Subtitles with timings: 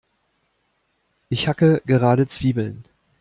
[1.29, 2.85] Ich hacke gerade Zwiebeln.